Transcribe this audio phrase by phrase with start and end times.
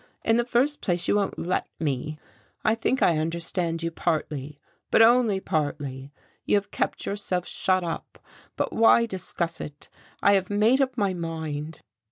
[0.23, 2.17] In the first place, you won't let me.
[2.65, 6.11] I think I understand you, partly but only partly.
[6.43, 8.17] You have kept yourself shut up.
[8.55, 9.89] But why discuss it?
[10.23, 11.81] I have made up my mind."